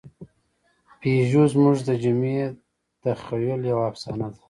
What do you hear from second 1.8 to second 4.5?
د جمعي تخیل یوه افسانه ده.